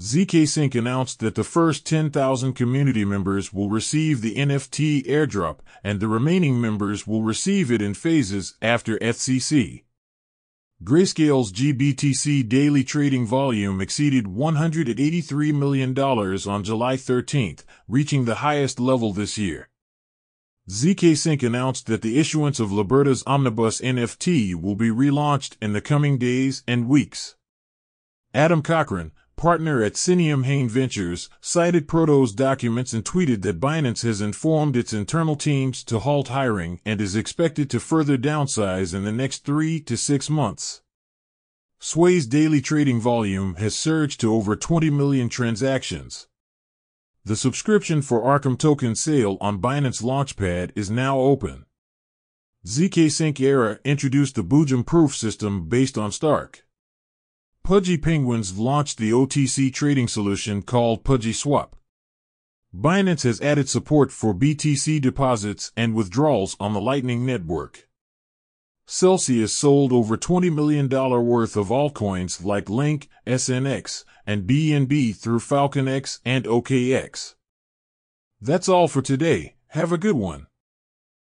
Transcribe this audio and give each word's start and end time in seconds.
ZK 0.00 0.46
Sync 0.46 0.74
announced 0.74 1.20
that 1.20 1.36
the 1.36 1.44
first 1.44 1.86
10,000 1.86 2.52
community 2.52 3.02
members 3.02 3.50
will 3.50 3.70
receive 3.70 4.20
the 4.20 4.34
NFT 4.34 5.06
airdrop 5.06 5.60
and 5.82 6.00
the 6.00 6.08
remaining 6.08 6.60
members 6.60 7.06
will 7.06 7.22
receive 7.22 7.72
it 7.72 7.80
in 7.80 7.94
phases 7.94 8.56
after 8.60 8.98
FCC. 8.98 9.84
Grayscale's 10.84 11.50
GBTC 11.50 12.46
daily 12.46 12.84
trading 12.84 13.24
volume 13.24 13.80
exceeded 13.80 14.26
$183 14.26 15.54
million 15.54 15.98
on 15.98 16.62
July 16.62 16.96
13th, 16.96 17.64
reaching 17.88 18.26
the 18.26 18.36
highest 18.36 18.78
level 18.78 19.14
this 19.14 19.38
year. 19.38 19.70
ZK 20.68 21.16
Sync 21.16 21.42
announced 21.42 21.86
that 21.86 22.02
the 22.02 22.18
issuance 22.18 22.60
of 22.60 22.70
Libertas 22.70 23.22
Omnibus 23.26 23.80
NFT 23.80 24.54
will 24.54 24.74
be 24.74 24.90
relaunched 24.90 25.56
in 25.62 25.72
the 25.72 25.80
coming 25.80 26.18
days 26.18 26.62
and 26.68 26.86
weeks. 26.86 27.36
Adam 28.34 28.60
Cochran, 28.60 29.12
partner 29.36 29.82
at 29.82 29.94
Cinneamhain 29.94 30.68
Ventures, 30.68 31.28
cited 31.40 31.86
Protos 31.86 32.34
documents 32.34 32.92
and 32.92 33.04
tweeted 33.04 33.42
that 33.42 33.60
Binance 33.60 34.02
has 34.02 34.20
informed 34.20 34.76
its 34.76 34.92
internal 34.92 35.36
teams 35.36 35.84
to 35.84 35.98
halt 35.98 36.28
hiring 36.28 36.80
and 36.84 37.00
is 37.00 37.14
expected 37.14 37.68
to 37.70 37.80
further 37.80 38.16
downsize 38.16 38.94
in 38.94 39.04
the 39.04 39.12
next 39.12 39.44
three 39.44 39.80
to 39.80 39.96
six 39.96 40.30
months. 40.30 40.82
Sui's 41.78 42.26
daily 42.26 42.60
trading 42.60 43.00
volume 43.00 43.56
has 43.56 43.76
surged 43.76 44.20
to 44.20 44.34
over 44.34 44.56
20 44.56 44.90
million 44.90 45.28
transactions. 45.28 46.26
The 47.24 47.36
subscription 47.36 48.02
for 48.02 48.22
Arkham 48.22 48.58
token 48.58 48.94
sale 48.94 49.36
on 49.40 49.60
Binance 49.60 50.02
Launchpad 50.02 50.70
is 50.74 50.90
now 50.90 51.18
open. 51.18 51.66
ZK 52.66 53.10
Sync 53.10 53.40
Era 53.40 53.78
introduced 53.84 54.34
the 54.34 54.42
Boojum 54.42 54.84
proof 54.84 55.14
system 55.14 55.68
based 55.68 55.96
on 55.96 56.10
Stark. 56.10 56.65
Pudgy 57.66 57.96
Penguins 57.98 58.56
launched 58.56 58.96
the 58.96 59.10
OTC 59.10 59.74
trading 59.74 60.06
solution 60.06 60.62
called 60.62 61.02
Pudgy 61.02 61.32
Swap. 61.32 61.74
Binance 62.72 63.24
has 63.24 63.40
added 63.40 63.68
support 63.68 64.12
for 64.12 64.32
BTC 64.32 65.00
deposits 65.00 65.72
and 65.76 65.92
withdrawals 65.92 66.56
on 66.60 66.74
the 66.74 66.80
Lightning 66.80 67.26
Network. 67.26 67.88
Celsius 68.86 69.52
sold 69.52 69.92
over 69.92 70.16
$20 70.16 70.54
million 70.54 70.88
worth 70.88 71.56
of 71.56 71.70
altcoins 71.70 72.44
like 72.44 72.70
Link, 72.70 73.08
SNX, 73.26 74.04
and 74.24 74.48
BNB 74.48 75.16
through 75.16 75.40
FalconX 75.40 76.20
and 76.24 76.44
OKX. 76.44 77.34
That's 78.40 78.68
all 78.68 78.86
for 78.86 79.02
today. 79.02 79.56
Have 79.70 79.90
a 79.90 79.98
good 79.98 80.14
one. 80.14 80.46